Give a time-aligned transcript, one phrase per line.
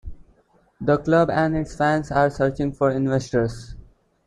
[0.83, 3.75] The club and its fans are searching for investors.